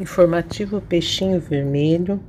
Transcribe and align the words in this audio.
Informativo 0.00 0.80
Peixinho 0.80 1.38
Vermelho, 1.38 2.24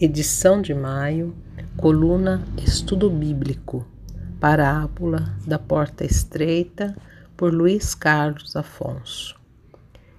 edição 0.00 0.60
de 0.60 0.74
maio, 0.74 1.32
coluna 1.76 2.42
Estudo 2.60 3.08
Bíblico, 3.08 3.86
Parábola 4.40 5.32
da 5.46 5.56
Porta 5.56 6.04
Estreita, 6.04 6.96
por 7.36 7.54
Luiz 7.54 7.94
Carlos 7.94 8.56
Afonso. 8.56 9.40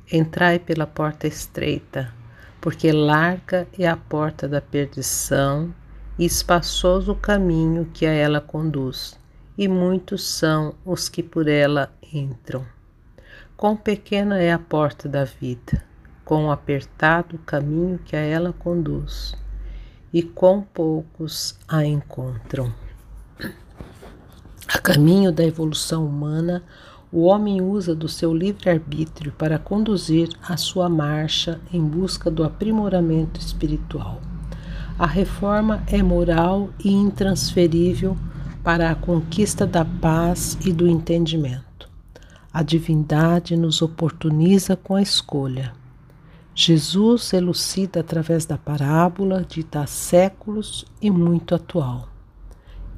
Entrai 0.09 0.59
pela 0.59 0.87
porta 0.87 1.27
estreita, 1.27 2.09
porque 2.61 2.89
larga 2.93 3.67
é 3.77 3.85
a 3.85 3.97
porta 3.97 4.47
da 4.47 4.61
perdição 4.61 5.75
e 6.17 6.23
espaçoso 6.23 7.11
o 7.11 7.17
caminho 7.17 7.89
que 7.93 8.05
a 8.05 8.13
ela 8.13 8.39
conduz, 8.39 9.19
e 9.57 9.67
muitos 9.67 10.25
são 10.25 10.73
os 10.85 11.09
que 11.09 11.21
por 11.21 11.49
ela 11.49 11.91
entram. 12.13 12.65
Quão 13.57 13.75
pequena 13.75 14.39
é 14.39 14.53
a 14.53 14.59
porta 14.59 15.09
da 15.09 15.25
vida! 15.25 15.91
Apertado 16.51 17.35
o 17.35 17.39
caminho 17.39 17.99
que 17.99 18.15
a 18.15 18.19
ela 18.19 18.53
conduz, 18.53 19.35
e 20.11 20.21
quão 20.21 20.61
poucos 20.61 21.57
a 21.67 21.85
encontram. 21.85 22.73
A 24.67 24.79
caminho 24.79 25.31
da 25.31 25.43
evolução 25.43 26.05
humana, 26.05 26.63
o 27.11 27.23
homem 27.23 27.61
usa 27.61 27.93
do 27.93 28.07
seu 28.07 28.33
livre-arbítrio 28.33 29.31
para 29.33 29.59
conduzir 29.59 30.29
a 30.41 30.55
sua 30.55 30.87
marcha 30.87 31.59
em 31.71 31.81
busca 31.81 32.31
do 32.31 32.43
aprimoramento 32.43 33.39
espiritual. 33.39 34.19
A 34.97 35.05
reforma 35.05 35.83
é 35.87 36.01
moral 36.01 36.69
e 36.83 36.91
intransferível 36.91 38.17
para 38.63 38.89
a 38.89 38.95
conquista 38.95 39.67
da 39.67 39.83
paz 39.83 40.57
e 40.65 40.71
do 40.71 40.87
entendimento. 40.87 41.89
A 42.51 42.63
divindade 42.63 43.57
nos 43.57 43.81
oportuniza 43.81 44.75
com 44.75 44.95
a 44.95 45.01
escolha 45.01 45.73
Jesus 46.55 47.33
elucida 47.33 48.01
através 48.01 48.45
da 48.45 48.59
parábola, 48.59 49.43
dita 49.43 49.81
há 49.81 49.87
séculos 49.87 50.85
e 51.01 51.09
muito 51.09 51.55
atual. 51.55 52.07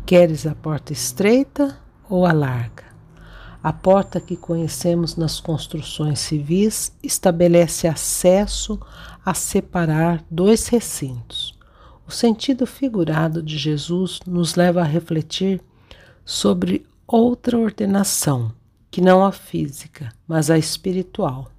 Queres 0.06 0.46
a 0.46 0.54
porta 0.54 0.92
estreita 0.92 1.80
ou 2.10 2.26
a 2.26 2.34
larga? 2.34 2.84
A 3.64 3.72
porta 3.72 4.20
que 4.20 4.36
conhecemos 4.36 5.16
nas 5.16 5.40
construções 5.40 6.20
civis 6.20 6.92
estabelece 7.02 7.88
acesso 7.88 8.80
a 9.26 9.34
separar 9.34 10.24
dois 10.30 10.68
recintos. 10.68 11.58
O 12.06 12.12
sentido 12.12 12.68
figurado 12.68 13.42
de 13.42 13.58
Jesus 13.58 14.20
nos 14.28 14.56
leva 14.56 14.82
a 14.82 14.86
refletir 14.86 15.62
sobre 16.26 16.86
outra 17.08 17.58
ordenação, 17.58 18.52
que 18.92 19.02
não 19.02 19.24
a 19.24 19.32
física, 19.32 20.12
mas 20.28 20.52
a 20.52 20.58
espiritual 20.58 21.55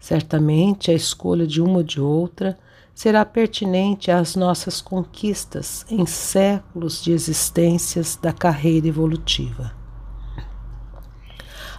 Certamente 0.00 0.90
a 0.90 0.94
escolha 0.94 1.46
de 1.46 1.60
uma 1.60 1.78
ou 1.78 1.82
de 1.82 2.00
outra 2.00 2.58
será 2.94 3.24
pertinente 3.24 4.10
às 4.10 4.34
nossas 4.34 4.80
conquistas 4.80 5.84
em 5.90 6.06
séculos 6.06 7.02
de 7.02 7.12
existências 7.12 8.18
da 8.20 8.32
carreira 8.32 8.88
evolutiva. 8.88 9.72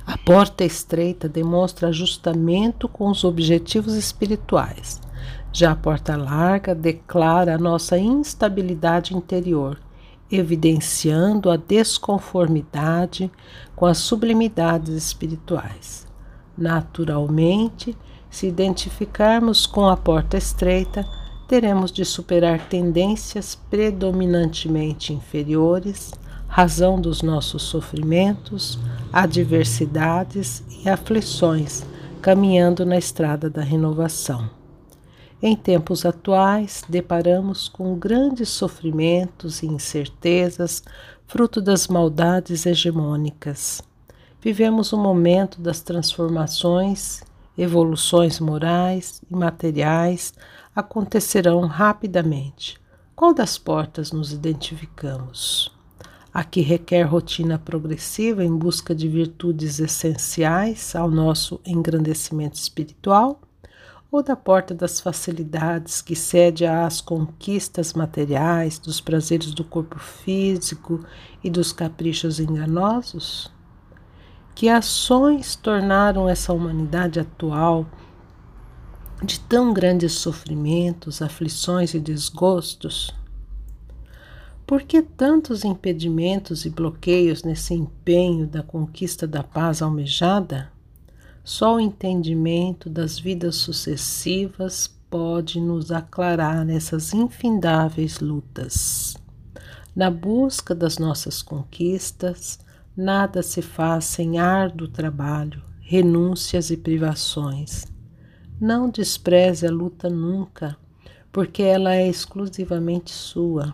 A 0.05 0.17
porta 0.17 0.63
estreita 0.63 1.27
demonstra 1.27 1.89
ajustamento 1.89 2.87
com 2.87 3.09
os 3.09 3.23
objetivos 3.23 3.93
espirituais. 3.95 5.01
Já 5.51 5.71
a 5.71 5.75
porta 5.75 6.15
larga 6.15 6.73
declara 6.73 7.55
a 7.55 7.59
nossa 7.59 7.97
instabilidade 7.97 9.15
interior, 9.15 9.79
evidenciando 10.31 11.49
a 11.49 11.55
desconformidade 11.55 13.31
com 13.75 13.85
as 13.85 13.97
sublimidades 13.97 14.95
espirituais. 14.95 16.10
Naturalmente, 16.57 17.97
se 18.29 18.47
identificarmos 18.47 19.65
com 19.65 19.87
a 19.87 19.97
porta 19.97 20.37
estreita, 20.37 21.05
teremos 21.47 21.91
de 21.91 22.05
superar 22.05 22.67
tendências 22.69 23.55
predominantemente 23.69 25.13
inferiores, 25.13 26.13
razão 26.47 26.99
dos 26.99 27.21
nossos 27.21 27.63
sofrimentos, 27.63 28.79
adversidades 29.11 30.63
e 30.83 30.89
aflições, 30.89 31.83
caminhando 32.21 32.85
na 32.85 32.97
estrada 32.97 33.49
da 33.49 33.61
renovação. 33.61 34.49
Em 35.41 35.55
tempos 35.55 36.05
atuais, 36.05 36.83
deparamos 36.87 37.67
com 37.67 37.95
grandes 37.95 38.47
sofrimentos 38.49 39.63
e 39.63 39.65
incertezas, 39.65 40.83
fruto 41.25 41.61
das 41.61 41.87
maldades 41.87 42.65
hegemônicas. 42.65 43.81
Vivemos 44.41 44.91
o 44.91 44.97
momento 44.97 45.61
das 45.61 45.81
transformações 45.81 47.23
evoluções 47.57 48.39
morais 48.39 49.21
e 49.29 49.35
materiais 49.35 50.33
acontecerão 50.75 51.61
rapidamente. 51.67 52.79
Qual 53.15 53.33
das 53.33 53.57
portas 53.57 54.11
nos 54.11 54.31
identificamos? 54.31 55.71
A 56.33 56.43
que 56.43 56.61
requer 56.61 57.03
rotina 57.03 57.59
progressiva 57.59 58.43
em 58.43 58.55
busca 58.57 58.95
de 58.95 59.07
virtudes 59.07 59.79
essenciais 59.79 60.95
ao 60.95 61.11
nosso 61.11 61.59
engrandecimento 61.63 62.55
espiritual? 62.55 63.41
Ou 64.11 64.23
da 64.23 64.35
porta 64.35 64.73
das 64.73 64.99
facilidades 64.99 66.01
que 66.01 66.15
cede 66.15 66.65
às 66.65 66.99
conquistas 66.99 67.93
materiais, 67.93 68.79
dos 68.79 68.99
prazeres 68.99 69.53
do 69.53 69.63
corpo 69.63 69.99
físico 69.99 71.05
e 71.43 71.49
dos 71.49 71.71
caprichos 71.71 72.39
enganosos? 72.39 73.51
Que 74.61 74.69
ações 74.69 75.55
tornaram 75.55 76.29
essa 76.29 76.53
humanidade 76.53 77.19
atual 77.19 77.83
de 79.23 79.39
tão 79.39 79.73
grandes 79.73 80.11
sofrimentos, 80.11 81.19
aflições 81.19 81.95
e 81.95 81.99
desgostos? 81.99 83.09
Por 84.67 84.83
que 84.83 85.01
tantos 85.01 85.63
impedimentos 85.63 86.63
e 86.63 86.69
bloqueios 86.69 87.41
nesse 87.41 87.73
empenho 87.73 88.45
da 88.45 88.61
conquista 88.61 89.25
da 89.25 89.41
paz 89.41 89.81
almejada? 89.81 90.71
Só 91.43 91.77
o 91.77 91.79
entendimento 91.79 92.87
das 92.87 93.17
vidas 93.17 93.55
sucessivas 93.55 94.87
pode 95.09 95.59
nos 95.59 95.91
aclarar 95.91 96.69
essas 96.69 97.15
infindáveis 97.15 98.19
lutas. 98.19 99.17
Na 99.95 100.11
busca 100.11 100.75
das 100.75 100.99
nossas 100.99 101.41
conquistas, 101.41 102.59
Nada 102.95 103.41
se 103.41 103.61
faz 103.61 104.03
sem 104.03 104.37
árduo 104.37 104.85
trabalho, 104.85 105.63
renúncias 105.79 106.69
e 106.71 106.75
privações. 106.75 107.85
Não 108.59 108.89
despreze 108.89 109.65
a 109.65 109.71
luta 109.71 110.09
nunca, 110.09 110.75
porque 111.31 111.63
ela 111.63 111.95
é 111.95 112.05
exclusivamente 112.05 113.09
sua. 113.11 113.73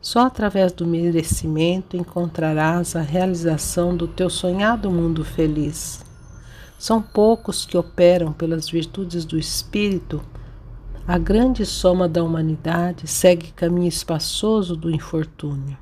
Só 0.00 0.26
através 0.26 0.70
do 0.70 0.86
merecimento 0.86 1.96
encontrarás 1.96 2.94
a 2.94 3.00
realização 3.00 3.96
do 3.96 4.06
teu 4.06 4.30
sonhado 4.30 4.92
mundo 4.92 5.24
feliz. 5.24 6.04
São 6.78 7.02
poucos 7.02 7.66
que 7.66 7.76
operam 7.76 8.32
pelas 8.32 8.70
virtudes 8.70 9.24
do 9.24 9.36
espírito. 9.36 10.22
A 11.06 11.18
grande 11.18 11.66
soma 11.66 12.08
da 12.08 12.22
humanidade 12.22 13.08
segue 13.08 13.50
caminho 13.50 13.88
espaçoso 13.88 14.76
do 14.76 14.88
infortúnio. 14.88 15.76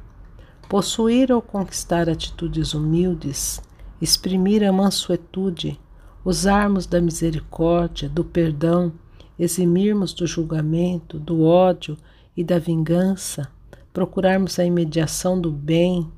Possuir 0.70 1.32
ou 1.32 1.42
conquistar 1.42 2.08
atitudes 2.08 2.74
humildes, 2.74 3.60
exprimir 4.00 4.62
a 4.62 4.72
mansuetude, 4.72 5.80
usarmos 6.24 6.86
da 6.86 7.00
misericórdia, 7.00 8.08
do 8.08 8.22
perdão, 8.22 8.92
eximirmos 9.36 10.12
do 10.12 10.28
julgamento, 10.28 11.18
do 11.18 11.42
ódio 11.42 11.96
e 12.36 12.44
da 12.44 12.60
vingança, 12.60 13.50
procurarmos 13.92 14.60
a 14.60 14.64
imediação 14.64 15.40
do 15.40 15.50
bem, 15.50 16.08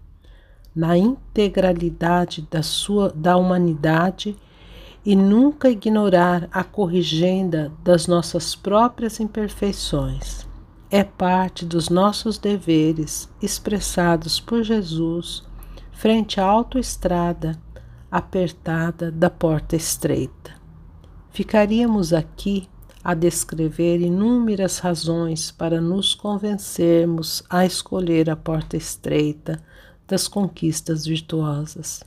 na 0.76 0.98
integralidade 0.98 2.46
da 2.50 2.62
sua 2.62 3.08
da 3.08 3.38
humanidade 3.38 4.36
e 5.02 5.16
nunca 5.16 5.70
ignorar 5.70 6.46
a 6.52 6.62
corrigenda 6.62 7.72
das 7.82 8.06
nossas 8.06 8.54
próprias 8.54 9.18
imperfeições 9.18 10.51
é 10.92 11.02
parte 11.02 11.64
dos 11.64 11.88
nossos 11.88 12.36
deveres 12.36 13.26
expressados 13.40 14.38
por 14.38 14.62
Jesus 14.62 15.42
frente 15.90 16.38
à 16.38 16.44
autoestrada 16.44 17.58
apertada 18.10 19.10
da 19.10 19.30
porta 19.30 19.74
estreita. 19.74 20.54
Ficaríamos 21.30 22.12
aqui 22.12 22.68
a 23.02 23.14
descrever 23.14 24.02
inúmeras 24.02 24.80
razões 24.80 25.50
para 25.50 25.80
nos 25.80 26.14
convencermos 26.14 27.42
a 27.48 27.64
escolher 27.64 28.28
a 28.28 28.36
porta 28.36 28.76
estreita 28.76 29.64
das 30.06 30.28
conquistas 30.28 31.06
virtuosas. 31.06 32.04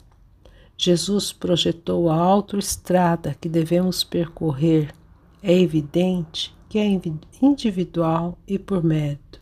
Jesus 0.77 1.33
projetou 1.33 2.07
a 2.07 2.15
autoestrada 2.15 3.35
que 3.41 3.49
devemos 3.49 4.03
percorrer. 4.03 4.93
É 5.41 5.59
evidente 5.59 6.54
que 6.75 6.79
é 6.79 7.01
individual 7.41 8.37
e 8.45 8.59
por 8.59 8.83
mérito. 8.83 9.39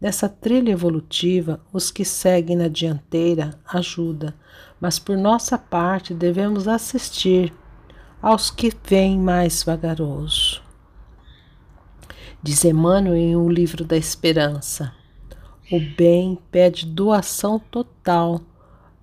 Nessa 0.00 0.30
trilha 0.30 0.70
evolutiva, 0.70 1.60
os 1.70 1.90
que 1.90 2.06
seguem 2.06 2.56
na 2.56 2.68
dianteira 2.68 3.60
ajuda, 3.70 4.34
mas 4.80 4.98
por 4.98 5.14
nossa 5.18 5.58
parte 5.58 6.14
devemos 6.14 6.66
assistir 6.66 7.52
aos 8.22 8.50
que 8.50 8.72
vêm 8.82 9.18
mais 9.18 9.62
vagaroso. 9.62 10.62
Diz 12.42 12.64
Emmanuel 12.64 13.14
em 13.14 13.36
O 13.36 13.46
Livro 13.50 13.84
da 13.84 13.98
Esperança: 13.98 14.94
o 15.70 15.78
bem 15.78 16.38
pede 16.50 16.86
doação 16.86 17.58
total 17.58 18.40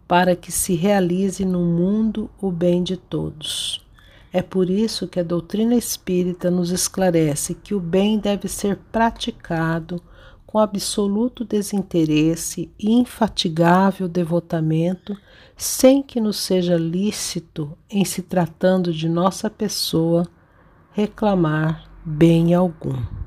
para 0.07 0.35
que 0.35 0.51
se 0.51 0.73
realize 0.73 1.45
no 1.45 1.59
mundo 1.59 2.27
o 2.41 2.49
bem 2.49 2.81
de 2.81 2.97
todos. 2.97 3.86
É 4.31 4.41
por 4.41 4.69
isso 4.69 5.07
que 5.07 5.19
a 5.19 5.23
doutrina 5.23 5.75
espírita 5.75 6.51
nos 6.51 6.71
esclarece 6.71 7.53
que 7.53 7.73
o 7.73 7.79
bem 7.79 8.19
deve 8.19 8.47
ser 8.47 8.77
praticado 8.91 10.01
com 10.45 10.59
absoluto 10.59 11.43
desinteresse 11.43 12.71
e 12.79 12.91
infatigável 12.91 14.07
devotamento, 14.07 15.15
sem 15.55 16.01
que 16.01 16.21
nos 16.21 16.37
seja 16.37 16.77
lícito, 16.77 17.77
em 17.89 18.05
se 18.05 18.21
tratando 18.21 18.93
de 18.93 19.09
nossa 19.09 19.49
pessoa, 19.49 20.25
reclamar 20.93 21.89
bem 22.05 22.53
algum. 22.53 23.26